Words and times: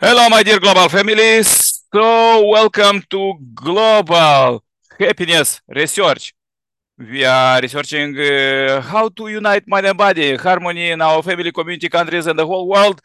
Hello, 0.00 0.28
my 0.28 0.42
dear 0.42 0.60
global 0.60 0.88
families. 0.88 1.82
So, 1.92 2.46
welcome 2.48 3.02
to 3.10 3.34
Global 3.54 4.62
Happiness 4.98 5.60
Research. 5.68 6.34
We 6.98 7.24
are 7.24 7.60
researching 7.60 8.18
uh, 8.18 8.80
how 8.82 9.08
to 9.10 9.28
unite 9.28 9.66
mind 9.68 9.86
and 9.86 9.98
body, 9.98 10.36
harmony 10.36 10.90
in 10.92 11.00
our 11.02 11.22
family, 11.22 11.52
community, 11.52 11.88
countries, 11.88 12.26
and 12.26 12.38
the 12.38 12.46
whole 12.46 12.68
world. 12.68 13.00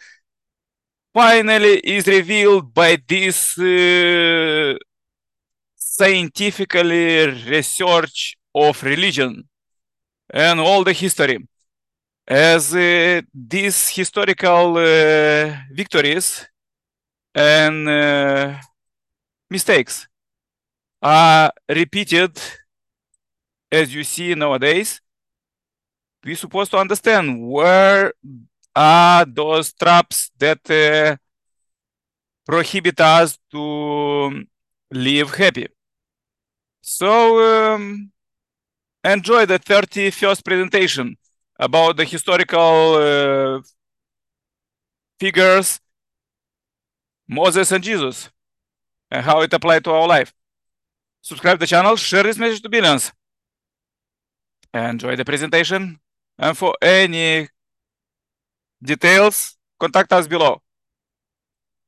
Finally, 1.13 1.79
is 1.79 2.07
revealed 2.07 2.73
by 2.73 2.97
this 3.07 3.57
uh, 3.59 4.75
scientifically 5.75 7.27
research 7.49 8.35
of 8.55 8.81
religion 8.83 9.47
and 10.29 10.59
all 10.59 10.83
the 10.83 10.93
history. 10.93 11.37
As 12.27 12.75
uh, 12.75 13.21
these 13.33 13.89
historical 13.89 14.77
uh, 14.77 15.55
victories 15.73 16.47
and 17.35 17.87
uh, 17.87 18.55
mistakes 19.49 20.07
are 21.01 21.51
repeated 21.69 22.39
as 23.71 23.93
you 23.93 24.03
see 24.03 24.35
nowadays. 24.35 25.01
We're 26.23 26.35
supposed 26.35 26.71
to 26.71 26.77
understand 26.77 27.45
where 27.45 28.13
are 28.75 29.25
those 29.25 29.73
traps 29.73 30.31
that 30.39 30.59
uh, 30.71 31.17
prohibit 32.45 32.99
us 32.99 33.37
to 33.51 34.45
live 34.91 35.35
happy. 35.35 35.67
So 36.81 37.73
um, 37.73 38.11
enjoy 39.03 39.45
the 39.45 39.59
31st 39.59 40.43
presentation 40.43 41.17
about 41.59 41.97
the 41.97 42.05
historical 42.05 42.95
uh, 42.95 43.61
figures 45.19 45.79
Moses 47.27 47.71
and 47.71 47.83
Jesus 47.83 48.29
and 49.09 49.25
how 49.25 49.41
it 49.41 49.53
applied 49.53 49.83
to 49.85 49.91
our 49.91 50.07
life. 50.07 50.33
Subscribe 51.21 51.59
the 51.59 51.67
channel, 51.67 51.95
share 51.95 52.23
this 52.23 52.37
message 52.37 52.61
to 52.61 52.69
billions. 52.69 53.11
Enjoy 54.73 55.15
the 55.15 55.23
presentation. 55.23 55.99
And 56.37 56.57
for 56.57 56.75
any 56.81 57.47
details, 58.81 59.55
contact 59.79 60.11
us 60.11 60.27
below 60.27 60.61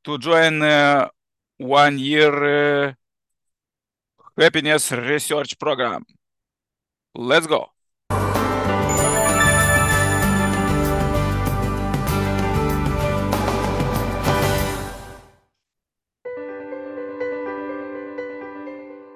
to 0.03 0.17
join 0.19 0.61
uh, 0.61 1.09
one 1.57 1.97
year 1.97 2.87
uh, 2.87 2.93
happiness 4.37 4.91
research 4.91 5.57
program. 5.57 6.05
Let's 7.15 7.47
go. 7.47 7.74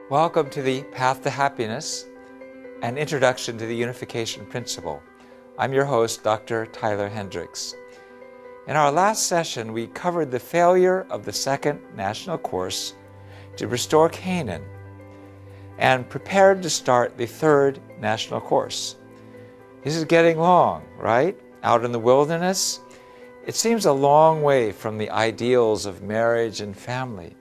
Welcome 0.09 0.49
to 0.49 0.63
the 0.63 0.81
Path 0.85 1.21
to 1.21 1.29
Happiness, 1.29 2.07
an 2.81 2.97
introduction 2.97 3.59
to 3.59 3.67
the 3.67 3.75
unification 3.75 4.43
principle. 4.43 5.03
I'm 5.59 5.71
your 5.71 5.85
host, 5.85 6.23
Dr. 6.23 6.65
Tyler 6.65 7.07
Hendricks. 7.07 7.75
In 8.65 8.75
our 8.75 8.91
last 8.91 9.27
session, 9.27 9.71
we 9.71 9.85
covered 9.85 10.31
the 10.31 10.39
failure 10.39 11.05
of 11.11 11.25
the 11.25 11.31
second 11.31 11.79
national 11.95 12.39
course 12.39 12.95
to 13.57 13.67
restore 13.67 14.09
Canaan 14.09 14.63
and 15.77 16.09
prepared 16.09 16.63
to 16.63 16.71
start 16.71 17.15
the 17.15 17.27
third 17.27 17.79
national 17.99 18.41
course. 18.41 18.95
This 19.83 19.95
is 19.95 20.05
getting 20.05 20.39
long, 20.39 20.87
right? 20.97 21.39
Out 21.61 21.85
in 21.85 21.91
the 21.91 21.99
wilderness, 21.99 22.79
it 23.45 23.53
seems 23.53 23.85
a 23.85 23.93
long 23.93 24.41
way 24.41 24.71
from 24.71 24.97
the 24.97 25.11
ideals 25.11 25.85
of 25.85 26.01
marriage 26.01 26.61
and 26.61 26.75
family. 26.75 27.35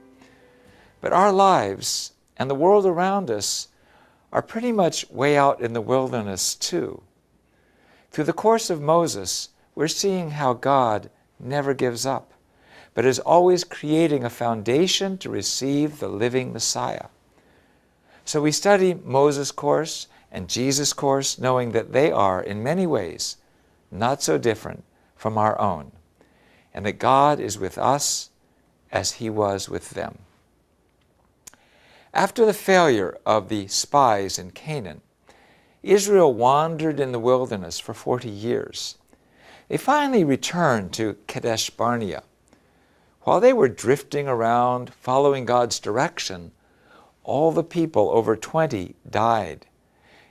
But 1.01 1.13
our 1.13 1.31
lives 1.31 2.11
and 2.39 2.49
the 2.49 2.55
world 2.55 2.85
around 2.85 3.29
us 3.29 3.67
are 4.31 4.41
pretty 4.41 4.71
much 4.71 5.09
way 5.11 5.37
out 5.37 5.59
in 5.59 5.73
the 5.73 5.81
wilderness 5.81 6.55
too. 6.55 7.03
Through 8.11 8.23
the 8.23 8.33
course 8.33 8.69
of 8.69 8.81
Moses, 8.81 9.49
we're 9.75 9.89
seeing 9.89 10.31
how 10.31 10.53
God 10.53 11.09
never 11.39 11.73
gives 11.73 12.05
up, 12.05 12.33
but 12.93 13.05
is 13.05 13.19
always 13.19 13.63
creating 13.63 14.23
a 14.23 14.29
foundation 14.29 15.17
to 15.19 15.29
receive 15.29 15.99
the 15.99 16.07
living 16.07 16.53
Messiah. 16.53 17.07
So 18.25 18.41
we 18.41 18.51
study 18.51 18.93
Moses' 18.93 19.51
course 19.51 20.07
and 20.31 20.47
Jesus' 20.47 20.93
course, 20.93 21.39
knowing 21.39 21.71
that 21.71 21.91
they 21.91 22.11
are, 22.11 22.41
in 22.41 22.63
many 22.63 22.85
ways, 22.85 23.37
not 23.91 24.21
so 24.21 24.37
different 24.37 24.83
from 25.15 25.37
our 25.37 25.59
own, 25.59 25.91
and 26.73 26.85
that 26.85 26.99
God 26.99 27.39
is 27.39 27.57
with 27.57 27.77
us 27.77 28.29
as 28.91 29.13
He 29.13 29.29
was 29.29 29.67
with 29.69 29.91
them. 29.91 30.19
After 32.13 32.43
the 32.43 32.53
failure 32.53 33.17
of 33.23 33.49
the 33.49 33.67
spies 33.67 34.39
in 34.39 34.49
Canaan, 34.51 35.01
Israel 35.83 36.33
wandered 36.33 36.99
in 36.99 37.11
the 37.11 37.19
wilderness 37.19 37.79
for 37.79 37.93
40 37.93 38.27
years. 38.27 38.97
They 39.67 39.77
finally 39.77 40.23
returned 40.23 40.91
to 40.93 41.17
Kadesh 41.27 41.69
Barnea. 41.69 42.23
While 43.21 43.39
they 43.39 43.53
were 43.53 43.69
drifting 43.69 44.27
around 44.27 44.91
following 44.95 45.45
God's 45.45 45.79
direction, 45.79 46.51
all 47.23 47.51
the 47.51 47.63
people 47.63 48.09
over 48.09 48.35
20 48.35 48.95
died, 49.07 49.67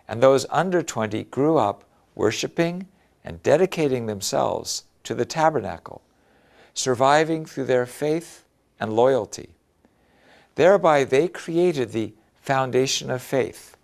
and 0.09 0.21
those 0.21 0.47
under 0.50 0.83
20 0.83 1.22
grew 1.25 1.59
up 1.59 1.84
worshiping 2.16 2.89
and 3.25 3.41
dedicating 3.45 4.06
themselves 4.06 4.83
to 5.05 5.15
the 5.15 5.25
tabernacle, 5.25 6.03
surviving 6.75 7.47
through 7.47 7.66
their 7.66 7.87
faith 7.87 8.45
and 8.81 8.93
loyalty. 8.93 9.50
Thereby, 10.59 11.05
they 11.05 11.29
created 11.29 11.93
the 11.93 12.15
foundation 12.41 13.13
of 13.13 13.23
faith 13.23 13.77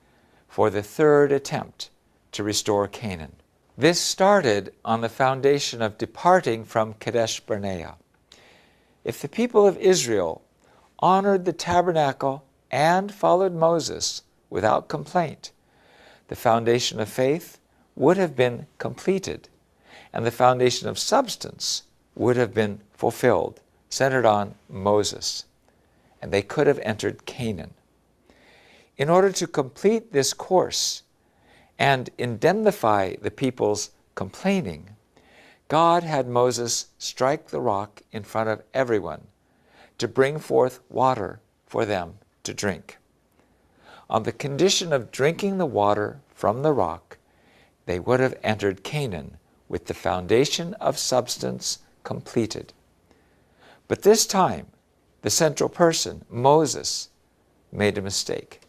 for 0.48 0.70
the 0.70 0.82
third 0.82 1.30
attempt 1.30 1.88
to 2.32 2.42
restore 2.42 2.88
Canaan. 2.88 3.36
This 3.78 4.00
started 4.00 4.74
on 4.84 5.00
the 5.00 5.08
foundation 5.08 5.80
of 5.80 5.96
departing 5.98 6.64
from 6.64 6.94
Kadesh 6.94 7.38
Barnea. 7.38 7.94
If 9.04 9.22
the 9.22 9.28
people 9.28 9.68
of 9.68 9.78
Israel 9.78 10.42
honored 10.98 11.44
the 11.44 11.52
tabernacle 11.52 12.44
and 12.72 13.14
followed 13.14 13.54
Moses 13.54 14.22
without 14.50 14.88
complaint, 14.88 15.52
the 16.26 16.34
foundation 16.34 16.98
of 16.98 17.08
faith 17.08 17.60
would 17.94 18.16
have 18.16 18.34
been 18.34 18.66
completed, 18.78 19.48
and 20.12 20.26
the 20.26 20.32
foundation 20.32 20.88
of 20.88 20.98
substance 20.98 21.84
would 22.16 22.36
have 22.36 22.52
been 22.52 22.80
fulfilled, 22.92 23.60
centered 23.88 24.26
on 24.26 24.56
Moses 24.68 25.44
and 26.24 26.32
they 26.32 26.40
could 26.40 26.66
have 26.66 26.78
entered 26.78 27.26
Canaan. 27.26 27.74
In 28.96 29.10
order 29.10 29.30
to 29.32 29.46
complete 29.46 30.10
this 30.10 30.32
course 30.32 31.02
and 31.78 32.08
indemnify 32.16 33.16
the 33.20 33.30
people's 33.30 33.90
complaining, 34.14 34.96
God 35.68 36.02
had 36.02 36.26
Moses 36.26 36.86
strike 36.96 37.48
the 37.48 37.60
rock 37.60 38.00
in 38.10 38.22
front 38.22 38.48
of 38.48 38.62
everyone 38.72 39.26
to 39.98 40.08
bring 40.08 40.38
forth 40.38 40.80
water 40.88 41.40
for 41.66 41.84
them 41.84 42.14
to 42.44 42.54
drink. 42.54 42.96
On 44.08 44.22
the 44.22 44.32
condition 44.32 44.94
of 44.94 45.10
drinking 45.10 45.58
the 45.58 45.66
water 45.66 46.22
from 46.34 46.62
the 46.62 46.72
rock, 46.72 47.18
they 47.84 48.00
would 48.00 48.20
have 48.20 48.38
entered 48.42 48.82
Canaan 48.82 49.36
with 49.68 49.84
the 49.84 49.92
foundation 49.92 50.72
of 50.80 50.96
substance 50.96 51.80
completed. 52.02 52.72
But 53.88 54.00
this 54.00 54.24
time, 54.24 54.68
the 55.24 55.30
central 55.30 55.70
person, 55.70 56.22
Moses, 56.28 57.08
made 57.72 57.96
a 57.96 58.02
mistake. 58.02 58.60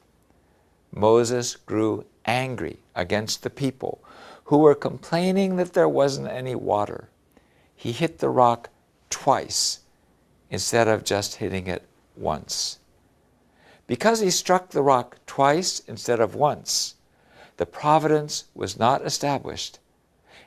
Moses 0.90 1.58
grew 1.58 2.06
angry 2.24 2.80
against 2.96 3.44
the 3.44 3.50
people 3.50 4.02
who 4.46 4.60
were 4.60 4.74
complaining 4.74 5.58
that 5.58 5.74
there 5.74 5.90
wasn't 5.90 6.30
any 6.30 6.56
water. 6.56 7.10
He 7.76 7.92
hit 7.92 8.20
the 8.20 8.30
rock 8.30 8.70
twice 9.10 9.82
instead 10.50 10.88
of 10.88 11.04
just 11.04 11.36
hitting 11.36 11.68
it 11.68 11.90
once. 12.16 12.80
Because 13.86 14.22
he 14.22 14.32
struck 14.32 14.70
the 14.70 14.82
rock 14.82 15.18
twice 15.28 15.82
instead 15.90 16.22
of 16.22 16.36
once, 16.36 16.96
the 17.58 17.66
providence 17.66 18.46
was 18.56 18.80
not 18.80 19.06
established, 19.06 19.80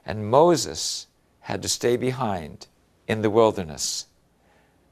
and 0.06 0.30
Moses 0.30 1.06
had 1.40 1.60
to 1.60 1.68
stay 1.68 1.98
behind 1.98 2.66
in 3.06 3.20
the 3.20 3.28
wilderness 3.28 4.06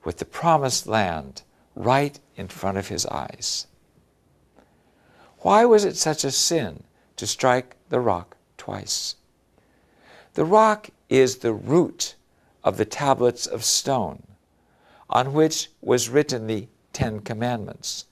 with 0.06 0.18
the 0.18 0.24
promised 0.24 0.86
land 0.86 1.42
right 1.74 2.20
in 2.36 2.46
front 2.46 2.78
of 2.78 2.86
his 2.86 3.04
eyes. 3.06 3.66
Why 5.40 5.64
was 5.64 5.84
it 5.84 5.96
such 5.96 6.22
a 6.22 6.30
sin 6.30 6.84
to 7.16 7.26
strike 7.26 7.74
the 7.88 7.98
rock 7.98 8.36
twice? 8.56 9.16
The 10.34 10.44
rock 10.44 10.90
is 11.08 11.38
the 11.38 11.52
root 11.52 12.14
of 12.62 12.76
the 12.76 12.84
tablets 12.84 13.48
of 13.48 13.64
stone 13.64 14.22
on 15.10 15.32
which 15.32 15.70
was 15.80 16.08
written 16.08 16.46
the 16.46 16.68
Ten 16.92 17.18
Commandments, 17.18 18.04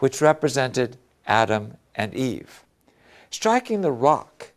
which 0.00 0.20
represented 0.20 0.96
Adam 1.28 1.76
and 1.94 2.12
Eve. 2.12 2.64
Striking 3.30 3.82
the 3.82 3.92
rock 3.92 4.50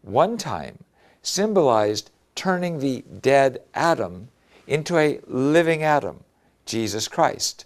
one 0.00 0.38
time 0.38 0.78
symbolized 1.20 2.10
turning 2.34 2.78
the 2.78 3.02
dead 3.02 3.60
Adam 3.74 4.28
into 4.66 4.98
a 4.98 5.20
living 5.26 5.82
Adam 5.82 6.24
Jesus 6.64 7.08
Christ. 7.08 7.64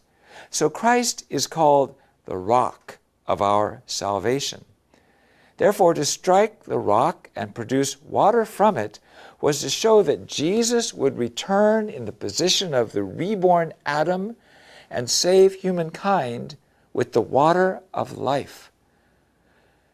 So 0.50 0.68
Christ 0.68 1.24
is 1.30 1.46
called 1.46 1.94
the 2.26 2.36
rock 2.36 2.98
of 3.26 3.40
our 3.40 3.82
salvation. 3.86 4.64
Therefore, 5.56 5.94
to 5.94 6.04
strike 6.04 6.64
the 6.64 6.78
rock 6.78 7.30
and 7.36 7.54
produce 7.54 8.00
water 8.02 8.44
from 8.44 8.76
it 8.76 8.98
was 9.40 9.60
to 9.60 9.70
show 9.70 10.02
that 10.02 10.26
Jesus 10.26 10.94
would 10.94 11.18
return 11.18 11.88
in 11.88 12.04
the 12.04 12.12
position 12.12 12.74
of 12.74 12.92
the 12.92 13.02
reborn 13.02 13.72
Adam 13.84 14.36
and 14.90 15.08
save 15.08 15.54
humankind 15.54 16.56
with 16.92 17.12
the 17.12 17.20
water 17.20 17.80
of 17.94 18.18
life. 18.18 18.70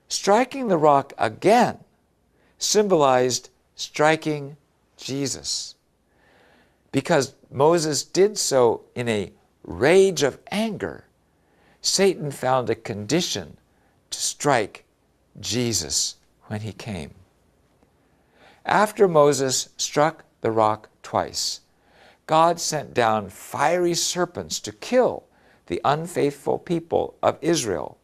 Striking 0.08 0.68
the 0.68 0.78
rock 0.78 1.12
again 1.18 1.78
symbolized 2.58 3.50
striking 3.74 4.56
Jesus. 4.96 5.75
Because 6.96 7.34
Moses 7.50 8.02
did 8.02 8.38
so 8.38 8.86
in 8.94 9.06
a 9.06 9.30
rage 9.62 10.22
of 10.22 10.38
anger, 10.50 11.04
Satan 11.82 12.30
found 12.30 12.70
a 12.70 12.74
condition 12.74 13.58
to 14.08 14.18
strike 14.18 14.86
Jesus 15.38 16.14
when 16.46 16.62
he 16.62 16.72
came. 16.72 17.10
After 18.64 19.06
Moses 19.06 19.68
struck 19.76 20.24
the 20.40 20.50
rock 20.50 20.88
twice, 21.02 21.60
God 22.26 22.58
sent 22.58 22.94
down 22.94 23.28
fiery 23.28 23.92
serpents 23.92 24.58
to 24.60 24.72
kill 24.72 25.24
the 25.66 25.82
unfaithful 25.84 26.58
people 26.58 27.14
of 27.22 27.36
Israel. 27.42 27.98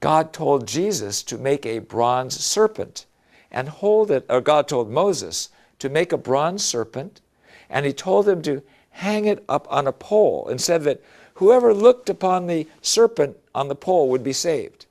God 0.00 0.32
told 0.32 0.66
Jesus 0.66 1.22
to 1.24 1.36
make 1.36 1.66
a 1.66 1.80
bronze 1.80 2.40
serpent 2.40 3.04
and 3.50 3.68
hold 3.68 4.10
it, 4.10 4.24
or 4.30 4.40
God 4.40 4.66
told 4.66 4.90
Moses 4.90 5.50
to 5.78 5.90
make 5.90 6.10
a 6.10 6.16
bronze 6.16 6.64
serpent, 6.64 7.20
and 7.68 7.86
he 7.86 7.92
told 7.92 8.26
them 8.26 8.42
to 8.42 8.62
hang 8.90 9.26
it 9.26 9.44
up 9.48 9.66
on 9.70 9.86
a 9.86 9.92
pole 9.92 10.46
and 10.48 10.60
said 10.60 10.82
that 10.84 11.02
whoever 11.34 11.74
looked 11.74 12.08
upon 12.08 12.46
the 12.46 12.66
serpent 12.80 13.36
on 13.54 13.68
the 13.68 13.74
pole 13.74 14.08
would 14.08 14.22
be 14.22 14.32
saved. 14.32 14.86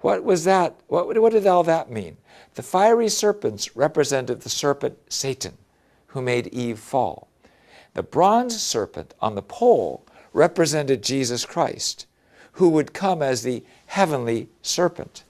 What 0.00 0.24
was 0.24 0.44
that? 0.44 0.76
What, 0.88 1.18
what 1.20 1.32
did 1.32 1.46
all 1.46 1.62
that 1.64 1.90
mean? 1.90 2.16
The 2.54 2.62
fiery 2.62 3.08
serpents 3.08 3.76
represented 3.76 4.40
the 4.40 4.48
serpent 4.48 4.98
Satan, 5.08 5.56
who 6.08 6.22
made 6.22 6.48
Eve 6.48 6.78
fall. 6.78 7.28
The 7.94 8.02
bronze 8.02 8.60
serpent 8.60 9.14
on 9.20 9.34
the 9.34 9.42
pole 9.42 10.04
represented 10.32 11.02
Jesus 11.02 11.46
Christ, 11.46 12.06
who 12.52 12.68
would 12.68 12.92
come 12.92 13.22
as 13.22 13.42
the 13.42 13.64
heavenly 13.86 14.48
serpent. 14.60 15.24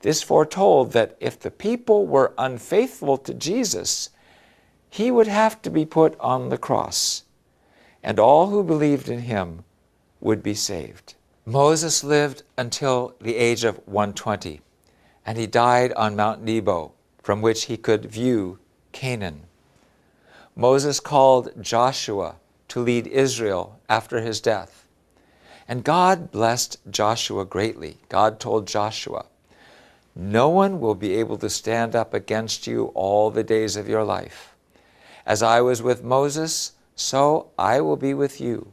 This 0.00 0.22
foretold 0.22 0.92
that 0.92 1.16
if 1.20 1.40
the 1.40 1.50
people 1.50 2.06
were 2.06 2.34
unfaithful 2.36 3.16
to 3.18 3.32
Jesus, 3.32 4.10
he 4.96 5.10
would 5.10 5.26
have 5.26 5.60
to 5.60 5.68
be 5.68 5.84
put 5.84 6.18
on 6.18 6.48
the 6.48 6.56
cross, 6.56 7.24
and 8.02 8.18
all 8.18 8.46
who 8.46 8.64
believed 8.64 9.10
in 9.10 9.18
him 9.18 9.62
would 10.22 10.42
be 10.42 10.54
saved. 10.54 11.14
Moses 11.44 12.02
lived 12.02 12.42
until 12.56 13.14
the 13.20 13.36
age 13.36 13.62
of 13.62 13.76
120, 13.86 14.62
and 15.26 15.36
he 15.36 15.46
died 15.46 15.92
on 15.92 16.16
Mount 16.16 16.42
Nebo, 16.42 16.92
from 17.22 17.42
which 17.42 17.64
he 17.64 17.76
could 17.76 18.06
view 18.06 18.58
Canaan. 18.92 19.42
Moses 20.54 20.98
called 20.98 21.52
Joshua 21.60 22.36
to 22.68 22.80
lead 22.80 23.06
Israel 23.06 23.78
after 23.90 24.22
his 24.22 24.40
death. 24.40 24.88
And 25.68 25.84
God 25.84 26.30
blessed 26.30 26.78
Joshua 26.88 27.44
greatly. 27.44 27.98
God 28.08 28.40
told 28.40 28.66
Joshua, 28.66 29.26
No 30.14 30.48
one 30.48 30.80
will 30.80 30.94
be 30.94 31.16
able 31.16 31.36
to 31.36 31.50
stand 31.50 31.94
up 31.94 32.14
against 32.14 32.66
you 32.66 32.86
all 32.94 33.30
the 33.30 33.44
days 33.44 33.76
of 33.76 33.90
your 33.90 34.02
life. 34.02 34.55
As 35.26 35.42
I 35.42 35.60
was 35.60 35.82
with 35.82 36.04
Moses, 36.04 36.72
so 36.94 37.50
I 37.58 37.80
will 37.80 37.96
be 37.96 38.14
with 38.14 38.40
you. 38.40 38.72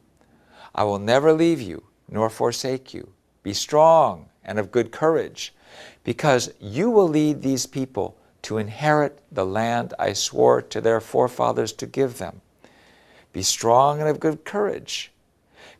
I 0.75 0.83
will 0.83 0.99
never 0.99 1.33
leave 1.33 1.59
you 1.59 1.83
nor 2.07 2.29
forsake 2.29 2.93
you. 2.93 3.09
Be 3.41 3.53
strong 3.53 4.29
and 4.45 4.59
of 4.59 4.71
good 4.71 4.91
courage, 4.91 5.55
because 6.03 6.53
you 6.59 6.91
will 6.91 7.07
lead 7.07 7.41
these 7.41 7.65
people 7.65 8.15
to 8.43 8.59
inherit 8.59 9.19
the 9.31 9.45
land 9.45 9.95
I 9.97 10.13
swore 10.13 10.61
to 10.61 10.79
their 10.79 11.01
forefathers 11.01 11.73
to 11.73 11.87
give 11.87 12.19
them. 12.19 12.41
Be 13.31 13.41
strong 13.41 13.99
and 13.99 14.07
of 14.07 14.19
good 14.19 14.45
courage. 14.45 15.11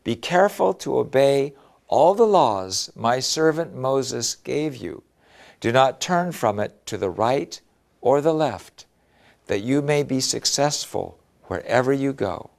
Be 0.04 0.16
careful 0.16 0.74
to 0.76 0.98
obey 0.98 1.54
all 1.88 2.16
the 2.16 2.26
laws 2.26 2.92
my 2.96 3.20
servant 3.20 3.76
Moses 3.76 4.36
gave 4.36 4.76
you. 4.76 5.04
Do 5.60 5.72
not 5.72 6.02
turn 6.02 6.32
from 6.32 6.60
it 6.60 6.84
to 6.88 6.98
the 6.98 7.12
right 7.12 7.62
or 8.02 8.22
the 8.22 8.34
left 8.34 8.86
that 9.48 9.62
you 9.62 9.82
may 9.82 10.04
be 10.04 10.20
successful 10.20 11.20
wherever 11.46 11.92
you 11.92 12.14
go. 12.14 12.50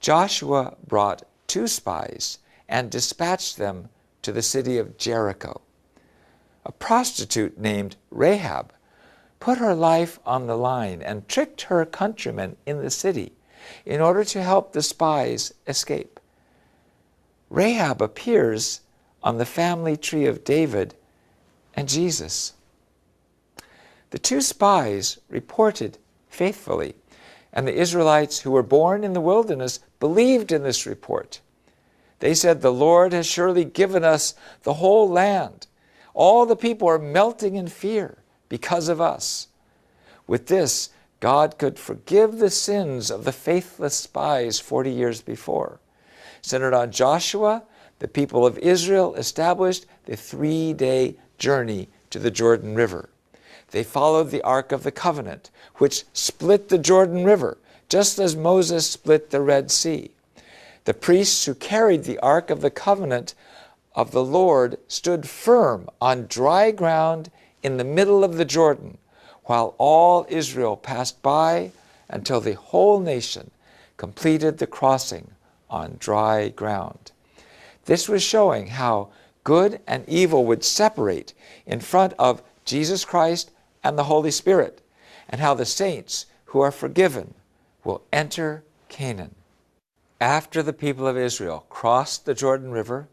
Joshua 0.00 0.76
brought 0.86 1.24
two 1.46 1.66
spies 1.66 2.38
and 2.68 2.90
dispatched 2.90 3.56
them 3.56 3.88
to 4.22 4.32
the 4.32 4.42
city 4.42 4.78
of 4.78 4.98
Jericho. 4.98 5.60
A 6.64 6.72
prostitute 6.72 7.58
named 7.58 7.96
Rahab 8.10 8.72
put 9.38 9.58
her 9.58 9.74
life 9.74 10.18
on 10.26 10.46
the 10.46 10.56
line 10.56 11.02
and 11.02 11.28
tricked 11.28 11.62
her 11.62 11.84
countrymen 11.84 12.56
in 12.66 12.82
the 12.82 12.90
city 12.90 13.32
in 13.84 14.00
order 14.00 14.24
to 14.24 14.42
help 14.42 14.72
the 14.72 14.82
spies 14.82 15.52
escape. 15.66 16.18
Rahab 17.50 18.02
appears 18.02 18.80
on 19.22 19.38
the 19.38 19.46
family 19.46 19.96
tree 19.96 20.26
of 20.26 20.44
David 20.44 20.94
and 21.74 21.88
Jesus. 21.88 22.54
The 24.10 24.18
two 24.18 24.40
spies 24.40 25.18
reported 25.28 25.98
faithfully, 26.28 26.94
and 27.52 27.66
the 27.66 27.74
Israelites 27.74 28.40
who 28.40 28.50
were 28.50 28.62
born 28.62 29.02
in 29.02 29.12
the 29.12 29.20
wilderness 29.20 29.80
believed 29.98 30.52
in 30.52 30.62
this 30.62 30.86
report. 30.86 31.40
They 32.20 32.34
said, 32.34 32.60
The 32.60 32.72
Lord 32.72 33.12
has 33.12 33.26
surely 33.26 33.64
given 33.64 34.04
us 34.04 34.34
the 34.62 34.74
whole 34.74 35.08
land. 35.08 35.66
All 36.14 36.46
the 36.46 36.56
people 36.56 36.88
are 36.88 36.98
melting 36.98 37.56
in 37.56 37.68
fear 37.68 38.18
because 38.48 38.88
of 38.88 39.00
us. 39.00 39.48
With 40.26 40.46
this, 40.46 40.90
God 41.20 41.58
could 41.58 41.78
forgive 41.78 42.38
the 42.38 42.50
sins 42.50 43.10
of 43.10 43.24
the 43.24 43.32
faithless 43.32 43.94
spies 43.94 44.60
40 44.60 44.90
years 44.90 45.22
before. 45.22 45.80
Centered 46.42 46.74
on 46.74 46.90
Joshua, 46.90 47.64
the 47.98 48.08
people 48.08 48.46
of 48.46 48.58
Israel 48.58 49.14
established 49.14 49.86
the 50.04 50.16
three 50.16 50.72
day 50.72 51.16
journey 51.38 51.88
to 52.10 52.18
the 52.18 52.30
Jordan 52.30 52.74
River. 52.74 53.08
They 53.70 53.82
followed 53.82 54.30
the 54.30 54.42
Ark 54.42 54.72
of 54.72 54.82
the 54.82 54.92
Covenant, 54.92 55.50
which 55.76 56.04
split 56.12 56.68
the 56.68 56.78
Jordan 56.78 57.24
River, 57.24 57.58
just 57.88 58.18
as 58.18 58.36
Moses 58.36 58.88
split 58.88 59.30
the 59.30 59.40
Red 59.40 59.70
Sea. 59.70 60.10
The 60.84 60.94
priests 60.94 61.44
who 61.44 61.54
carried 61.54 62.04
the 62.04 62.18
Ark 62.20 62.48
of 62.50 62.60
the 62.60 62.70
Covenant 62.70 63.34
of 63.94 64.12
the 64.12 64.24
Lord 64.24 64.78
stood 64.86 65.28
firm 65.28 65.88
on 66.00 66.26
dry 66.26 66.70
ground 66.70 67.30
in 67.62 67.76
the 67.76 67.84
middle 67.84 68.22
of 68.22 68.36
the 68.36 68.44
Jordan, 68.44 68.98
while 69.44 69.74
all 69.78 70.26
Israel 70.28 70.76
passed 70.76 71.20
by 71.22 71.72
until 72.08 72.40
the 72.40 72.54
whole 72.54 73.00
nation 73.00 73.50
completed 73.96 74.58
the 74.58 74.66
crossing 74.66 75.32
on 75.68 75.96
dry 75.98 76.48
ground. 76.48 77.10
This 77.86 78.08
was 78.08 78.22
showing 78.22 78.68
how 78.68 79.08
good 79.44 79.80
and 79.86 80.08
evil 80.08 80.44
would 80.44 80.64
separate 80.64 81.32
in 81.66 81.80
front 81.80 82.12
of 82.18 82.42
Jesus 82.64 83.04
Christ 83.04 83.50
and 83.86 83.96
the 83.96 84.04
Holy 84.04 84.32
Spirit, 84.32 84.82
and 85.28 85.40
how 85.40 85.54
the 85.54 85.64
saints 85.64 86.26
who 86.46 86.60
are 86.60 86.72
forgiven 86.72 87.34
will 87.84 88.02
enter 88.12 88.64
Canaan. 88.88 89.34
After 90.20 90.62
the 90.62 90.72
people 90.72 91.06
of 91.06 91.16
Israel 91.16 91.66
crossed 91.68 92.24
the 92.24 92.34
Jordan 92.34 92.72
River, 92.72 93.08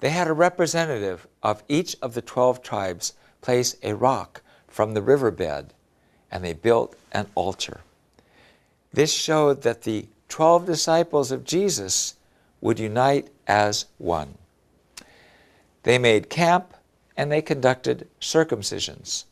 they 0.00 0.10
had 0.10 0.26
a 0.26 0.32
representative 0.32 1.28
of 1.42 1.62
each 1.68 1.94
of 2.02 2.14
the 2.14 2.22
12 2.22 2.62
tribes 2.62 3.12
place 3.40 3.76
a 3.82 3.94
rock 3.94 4.42
from 4.66 4.94
the 4.94 5.02
riverbed, 5.02 5.72
and 6.30 6.42
they 6.42 6.52
built 6.52 6.96
an 7.12 7.26
altar. 7.36 7.82
This 8.92 9.12
showed 9.12 9.62
that 9.62 9.82
the 9.82 10.08
12 10.28 10.66
disciples 10.66 11.30
of 11.30 11.44
Jesus 11.44 12.14
would 12.60 12.80
unite 12.80 13.28
as 13.46 13.84
one. 13.98 14.34
They 15.84 15.98
made 15.98 16.28
camp 16.28 16.74
and 17.16 17.30
they 17.30 17.42
conducted 17.42 18.08
circumcisions. 18.20 19.24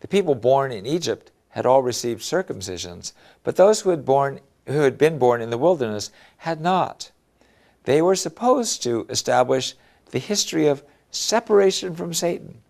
The 0.00 0.08
people 0.08 0.34
born 0.34 0.72
in 0.72 0.86
Egypt 0.86 1.30
had 1.50 1.66
all 1.66 1.82
received 1.82 2.22
circumcisions, 2.22 3.12
but 3.42 3.56
those 3.56 3.80
who 3.80 3.90
had, 3.90 4.04
born, 4.04 4.40
who 4.66 4.80
had 4.80 4.98
been 4.98 5.18
born 5.18 5.40
in 5.40 5.50
the 5.50 5.58
wilderness 5.58 6.10
had 6.38 6.60
not. 6.60 7.10
They 7.84 8.02
were 8.02 8.16
supposed 8.16 8.82
to 8.82 9.06
establish 9.08 9.74
the 10.10 10.18
history 10.18 10.66
of 10.66 10.84
separation 11.10 11.94
from 11.94 12.14
Satan 12.14 12.62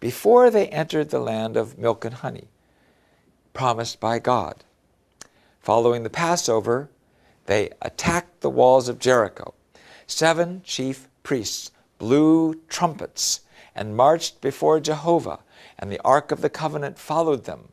before 0.00 0.50
they 0.50 0.68
entered 0.68 1.10
the 1.10 1.20
land 1.20 1.56
of 1.56 1.78
milk 1.78 2.04
and 2.04 2.14
honey, 2.14 2.48
promised 3.52 4.00
by 4.00 4.18
God. 4.18 4.64
Following 5.60 6.02
the 6.02 6.10
Passover, 6.10 6.88
they 7.46 7.70
attacked 7.82 8.40
the 8.40 8.50
walls 8.50 8.88
of 8.88 8.98
Jericho. 8.98 9.54
Seven 10.06 10.62
chief 10.64 11.08
priests 11.22 11.70
blew 11.98 12.60
trumpets 12.68 13.40
and 13.78 13.96
marched 13.96 14.40
before 14.40 14.80
Jehovah 14.80 15.38
and 15.78 15.88
the 15.90 16.00
Ark 16.04 16.32
of 16.32 16.40
the 16.40 16.50
Covenant 16.50 16.98
followed 16.98 17.44
them. 17.44 17.68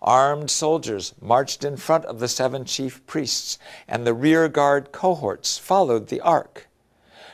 Armed 0.00 0.52
soldiers 0.52 1.14
marched 1.20 1.64
in 1.64 1.76
front 1.76 2.04
of 2.04 2.20
the 2.20 2.28
seven 2.28 2.64
chief 2.64 3.04
priests, 3.08 3.58
and 3.88 4.06
the 4.06 4.14
rear 4.14 4.48
guard 4.48 4.92
cohorts 4.92 5.58
followed 5.58 6.06
the 6.06 6.20
ark. 6.20 6.68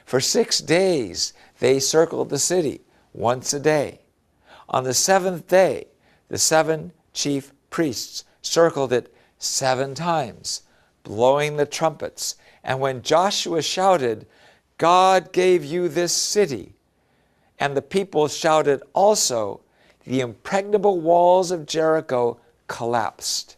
For 0.07 0.21
six 0.21 0.61
days 0.61 1.35
they 1.59 1.79
circled 1.79 2.31
the 2.31 2.39
city 2.39 2.81
once 3.13 3.53
a 3.53 3.61
day. 3.61 4.01
On 4.71 4.85
the 4.85 4.95
seventh 4.95 5.47
day, 5.47 5.89
the 6.29 6.39
seven 6.39 6.93
chief 7.13 7.53
priests 7.69 8.25
circled 8.41 8.95
it 8.95 9.15
seven 9.39 9.95
times, 9.95 10.63
blowing 11.03 11.59
the 11.59 11.67
trumpets. 11.67 12.37
And 12.63 12.81
when 12.81 13.03
Joshua 13.03 13.61
shouted, 13.61 14.27
God 14.79 15.31
gave 15.31 15.63
you 15.63 15.89
this 15.89 16.15
city, 16.15 16.74
and 17.65 17.75
the 17.75 17.81
people 17.81 18.29
shouted 18.29 18.83
also, 18.93 19.59
the 20.05 20.21
impregnable 20.21 21.01
walls 21.01 21.51
of 21.51 21.65
Jericho 21.65 22.39
collapsed. 22.69 23.57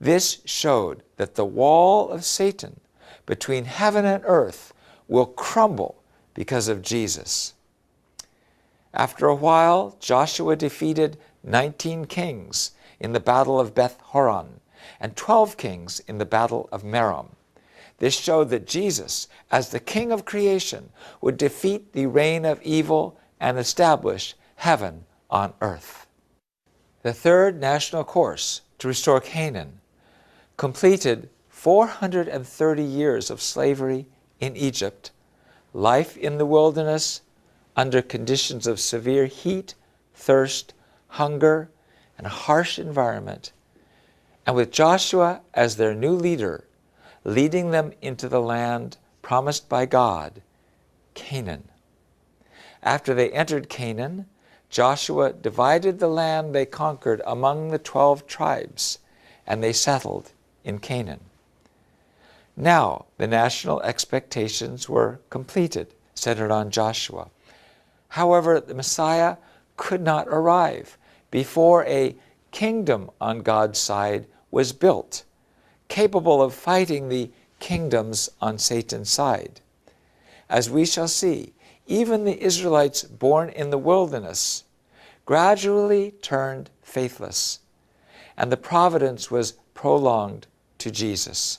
This 0.00 0.40
showed 0.44 1.04
that 1.16 1.36
the 1.36 1.44
wall 1.44 2.08
of 2.10 2.24
Satan 2.24 2.80
between 3.24 3.66
heaven 3.66 4.04
and 4.04 4.24
earth 4.26 4.74
will 5.06 5.26
crumble 5.26 6.02
because 6.34 6.66
of 6.66 6.82
Jesus. 6.82 7.54
After 8.92 9.28
a 9.28 9.34
while, 9.46 9.96
Joshua 10.00 10.56
defeated 10.56 11.18
19 11.44 12.06
kings 12.06 12.72
in 12.98 13.12
the 13.12 13.20
Battle 13.20 13.60
of 13.60 13.76
Beth 13.76 14.00
Horon 14.06 14.58
and 14.98 15.14
12 15.14 15.56
kings 15.56 16.00
in 16.08 16.18
the 16.18 16.26
Battle 16.26 16.68
of 16.72 16.82
Merom. 16.82 17.28
This 17.98 18.14
showed 18.14 18.50
that 18.50 18.66
Jesus, 18.66 19.28
as 19.50 19.70
the 19.70 19.80
King 19.80 20.12
of 20.12 20.24
creation, 20.24 20.90
would 21.20 21.36
defeat 21.36 21.92
the 21.92 22.06
reign 22.06 22.44
of 22.44 22.62
evil 22.62 23.18
and 23.40 23.58
establish 23.58 24.34
heaven 24.56 25.04
on 25.30 25.52
earth. 25.60 26.06
The 27.02 27.12
third 27.12 27.60
national 27.60 28.04
course 28.04 28.62
to 28.78 28.88
restore 28.88 29.20
Canaan 29.20 29.80
completed 30.56 31.28
430 31.48 32.82
years 32.82 33.30
of 33.30 33.42
slavery 33.42 34.06
in 34.40 34.56
Egypt, 34.56 35.10
life 35.72 36.16
in 36.16 36.38
the 36.38 36.46
wilderness 36.46 37.22
under 37.76 38.02
conditions 38.02 38.66
of 38.66 38.80
severe 38.80 39.26
heat, 39.26 39.74
thirst, 40.14 40.74
hunger, 41.08 41.70
and 42.16 42.26
a 42.26 42.30
harsh 42.30 42.78
environment, 42.78 43.52
and 44.46 44.56
with 44.56 44.72
Joshua 44.72 45.40
as 45.54 45.76
their 45.76 45.94
new 45.94 46.12
leader, 46.12 46.64
leading 47.28 47.72
them 47.72 47.92
into 48.00 48.26
the 48.26 48.40
land 48.40 48.96
promised 49.20 49.68
by 49.68 49.84
God, 49.84 50.40
Canaan. 51.12 51.68
After 52.82 53.12
they 53.12 53.30
entered 53.30 53.68
Canaan, 53.68 54.24
Joshua 54.70 55.34
divided 55.34 55.98
the 55.98 56.08
land 56.08 56.54
they 56.54 56.64
conquered 56.64 57.20
among 57.26 57.68
the 57.68 57.78
twelve 57.78 58.26
tribes, 58.26 58.98
and 59.46 59.62
they 59.62 59.74
settled 59.74 60.32
in 60.64 60.78
Canaan. 60.78 61.20
Now 62.56 63.04
the 63.18 63.26
national 63.26 63.82
expectations 63.82 64.88
were 64.88 65.20
completed, 65.28 65.92
centered 66.14 66.50
on 66.50 66.70
Joshua. 66.70 67.28
However, 68.08 68.58
the 68.58 68.74
Messiah 68.74 69.36
could 69.76 70.00
not 70.00 70.26
arrive 70.28 70.96
before 71.30 71.84
a 71.84 72.16
kingdom 72.52 73.10
on 73.20 73.40
God's 73.40 73.78
side 73.78 74.24
was 74.50 74.72
built, 74.72 75.24
capable 75.88 76.42
of 76.42 76.54
fighting 76.54 77.08
the 77.08 77.30
kingdoms 77.60 78.30
on 78.40 78.58
Satan's 78.58 79.10
side. 79.10 79.60
As 80.48 80.70
we 80.70 80.84
shall 80.84 81.08
see, 81.08 81.52
even 81.86 82.24
the 82.24 82.42
Israelites 82.42 83.02
born 83.02 83.48
in 83.48 83.70
the 83.70 83.78
wilderness 83.78 84.64
gradually 85.24 86.12
turned 86.22 86.70
faithless, 86.82 87.60
and 88.36 88.52
the 88.52 88.56
providence 88.56 89.30
was 89.30 89.52
prolonged 89.74 90.46
to 90.78 90.90
Jesus. 90.90 91.58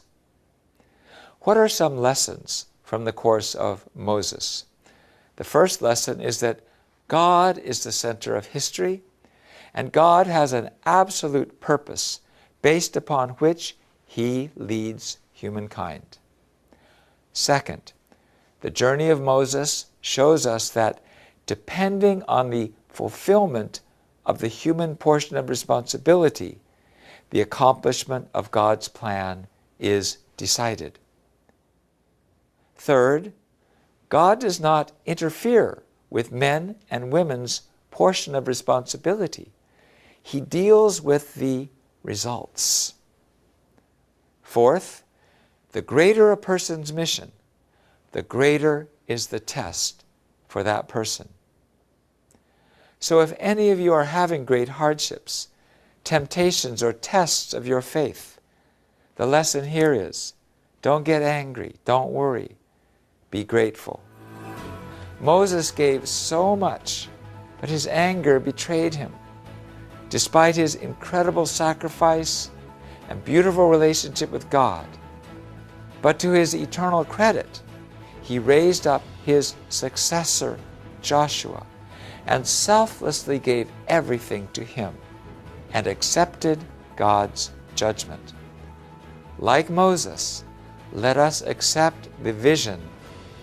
What 1.42 1.58
are 1.58 1.70
some 1.70 1.98
lessons 1.98 2.66
from 2.84 3.06
the 3.06 3.14
course 3.14 3.54
of 3.56 3.88
Moses? 3.96 4.66
The 5.36 5.44
first 5.44 5.82
lesson 5.82 6.20
is 6.20 6.40
that 6.40 6.62
God 7.08 7.58
is 7.58 7.84
the 7.84 7.92
center 7.92 8.36
of 8.36 8.48
history, 8.48 9.04
and 9.74 9.92
God 9.92 10.28
has 10.28 10.54
an 10.54 10.70
absolute 10.86 11.60
purpose 11.60 12.22
based 12.62 12.98
upon 12.98 13.30
which 13.32 13.78
He 14.10 14.50
leads 14.56 15.20
humankind. 15.32 16.18
Second, 17.32 17.94
the 18.62 18.72
journey 18.72 19.10
of 19.10 19.22
Moses 19.22 19.86
shows 20.02 20.48
us 20.48 20.72
that 20.72 21.00
depending 21.46 22.24
on 22.28 22.50
the 22.50 22.72
fulfillment 22.88 23.82
of 24.26 24.40
the 24.40 24.48
human 24.48 24.96
portion 24.96 25.38
of 25.38 25.48
responsibility, 25.48 26.58
the 27.30 27.40
accomplishment 27.40 28.28
of 28.34 28.50
God's 28.50 28.88
plan 28.88 29.46
is 29.78 30.18
decided. 30.38 30.98
Third, 32.78 33.32
God 34.10 34.40
does 34.40 34.60
not 34.60 34.92
interfere 35.06 35.84
with 36.10 36.32
men 36.32 36.78
and 36.90 37.14
women's 37.14 37.62
portion 37.92 38.34
of 38.34 38.48
responsibility. 38.48 39.52
He 40.24 40.42
deals 40.42 41.00
with 41.00 41.36
the 41.36 41.70
results. 42.02 42.96
Fourth, 44.50 45.04
the 45.74 45.82
greater 45.84 46.32
a 46.32 46.36
person's 46.36 46.92
mission, 46.92 47.34
the 48.14 48.24
greater 48.24 48.88
is 49.08 49.28
the 49.28 49.40
test 49.40 50.04
for 50.48 50.64
that 50.64 50.88
person. 50.88 51.30
So 53.00 53.20
if 53.20 53.32
any 53.38 53.70
of 53.70 53.80
you 53.80 53.94
are 53.94 54.06
having 54.06 54.46
great 54.46 54.70
hardships, 54.70 55.50
temptations, 56.04 56.82
or 56.82 56.94
tests 56.94 57.54
of 57.54 57.68
your 57.68 57.84
faith, 57.84 58.40
the 59.18 59.28
lesson 59.28 59.66
here 59.66 59.94
is 59.94 60.34
don't 60.82 61.04
get 61.04 61.22
angry, 61.22 61.76
don't 61.86 62.12
worry, 62.12 62.56
be 63.30 63.44
grateful. 63.44 64.02
Moses 65.22 65.70
gave 65.70 66.10
so 66.10 66.56
much, 66.56 67.08
but 67.62 67.70
his 67.70 67.86
anger 67.86 68.40
betrayed 68.40 68.96
him. 68.96 69.14
Despite 70.10 70.56
his 70.56 70.74
incredible 70.74 71.46
sacrifice 71.46 72.50
and 73.10 73.26
beautiful 73.26 73.70
relationship 73.70 74.32
with 74.32 74.50
God, 74.50 74.88
but 76.02 76.20
to 76.20 76.32
his 76.32 76.54
eternal 76.54 77.04
credit, 77.04 77.62
he 78.22 78.40
raised 78.40 78.88
up 78.88 79.04
his 79.26 79.56
successor, 79.68 80.58
Joshua, 81.02 81.66
and 82.28 82.46
selflessly 82.46 83.40
gave 83.40 83.70
everything 83.88 84.48
to 84.54 84.64
him 84.64 84.96
and 85.74 85.88
accepted 85.88 86.60
God's 86.96 87.52
judgment. 87.76 88.34
Like 89.40 89.70
Moses, 89.70 90.44
let 90.94 91.18
us 91.18 91.42
accept 91.42 92.10
the 92.24 92.34
vision 92.34 92.82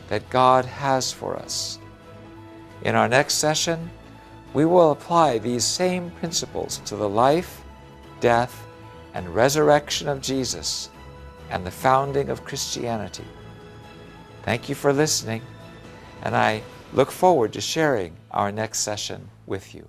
that 0.08 0.28
God 0.30 0.64
has 0.64 1.12
for 1.12 1.36
us. 1.36 1.78
In 2.82 2.94
our 2.94 3.08
next 3.08 3.34
session, 3.34 3.90
we 4.54 4.64
will 4.64 4.92
apply 4.92 5.38
these 5.38 5.64
same 5.64 6.10
principles 6.12 6.78
to 6.84 6.96
the 6.96 7.08
life, 7.08 7.62
death, 8.20 8.65
and 9.16 9.34
resurrection 9.34 10.08
of 10.08 10.20
Jesus 10.20 10.90
and 11.48 11.64
the 11.64 11.70
founding 11.70 12.28
of 12.28 12.44
Christianity. 12.44 13.24
Thank 14.42 14.68
you 14.68 14.74
for 14.74 14.92
listening, 14.92 15.40
and 16.22 16.36
I 16.36 16.62
look 16.92 17.10
forward 17.10 17.54
to 17.54 17.60
sharing 17.62 18.12
our 18.30 18.52
next 18.52 18.80
session 18.80 19.30
with 19.46 19.74
you. 19.74 19.86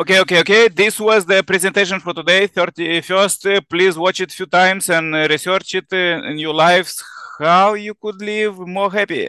Okay, 0.00 0.20
okay, 0.20 0.40
okay. 0.40 0.68
This 0.68 0.98
was 0.98 1.26
the 1.26 1.42
presentation 1.42 2.00
for 2.00 2.14
today, 2.14 2.48
31st. 2.48 3.68
Please 3.68 3.98
watch 3.98 4.20
it 4.20 4.32
a 4.32 4.36
few 4.36 4.46
times 4.46 4.88
and 4.88 5.14
uh, 5.14 5.26
research 5.28 5.74
it 5.74 5.88
uh, 5.92 6.30
in 6.30 6.38
your 6.38 6.54
lives, 6.54 7.04
how 7.38 7.74
you 7.74 7.94
could 7.94 8.22
live 8.22 8.58
more 8.58 8.90
happy. 8.90 9.28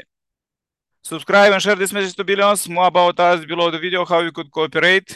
Subscribe 1.03 1.51
and 1.51 1.61
share 1.61 1.75
this 1.75 1.91
message 1.91 2.15
to 2.15 2.23
billions. 2.23 2.69
More 2.69 2.87
about 2.87 3.19
us 3.19 3.43
below 3.45 3.71
the 3.71 3.79
video, 3.79 4.05
how 4.05 4.19
you 4.19 4.31
could 4.31 4.51
cooperate. 4.51 5.09